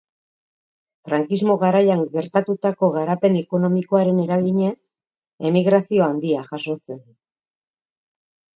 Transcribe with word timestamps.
Frankismo 1.09 1.57
garaian 1.63 2.01
gertatutako 2.15 2.89
garapen 2.95 3.37
ekonomikoaren 3.43 4.23
eraginez, 4.25 4.73
emigrazio 5.51 6.09
handia 6.09 6.43
jazo 6.51 6.79
zen. 6.89 7.01